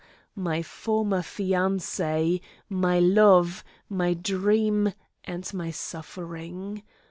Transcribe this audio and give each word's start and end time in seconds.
my 0.35 0.63
former 0.63 1.21
fiancee, 1.21 2.41
my 2.67 2.97
love, 2.97 3.63
my 3.87 4.15
dream 4.15 4.91
and 5.25 5.53
my 5.53 5.69
suffering. 5.69 6.81